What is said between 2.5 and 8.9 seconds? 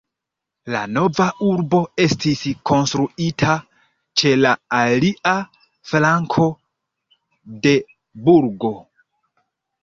konstruita ĉe la alia flanko de burgo.